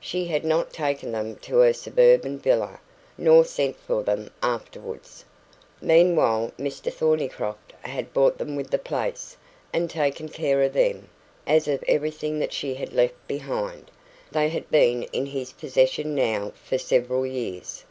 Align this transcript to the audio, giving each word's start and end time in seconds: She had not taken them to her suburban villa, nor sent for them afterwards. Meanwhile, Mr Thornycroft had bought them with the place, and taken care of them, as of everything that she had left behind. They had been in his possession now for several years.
She 0.00 0.24
had 0.24 0.44
not 0.44 0.72
taken 0.72 1.12
them 1.12 1.36
to 1.36 1.58
her 1.58 1.72
suburban 1.72 2.40
villa, 2.40 2.80
nor 3.16 3.44
sent 3.44 3.76
for 3.78 4.02
them 4.02 4.28
afterwards. 4.42 5.24
Meanwhile, 5.80 6.50
Mr 6.58 6.92
Thornycroft 6.92 7.74
had 7.82 8.12
bought 8.12 8.38
them 8.38 8.56
with 8.56 8.70
the 8.70 8.78
place, 8.78 9.36
and 9.72 9.88
taken 9.88 10.30
care 10.30 10.60
of 10.62 10.72
them, 10.72 11.08
as 11.46 11.68
of 11.68 11.84
everything 11.86 12.40
that 12.40 12.52
she 12.52 12.74
had 12.74 12.92
left 12.92 13.24
behind. 13.28 13.92
They 14.32 14.48
had 14.48 14.68
been 14.68 15.04
in 15.12 15.26
his 15.26 15.52
possession 15.52 16.12
now 16.12 16.50
for 16.60 16.76
several 16.76 17.24
years. 17.24 17.84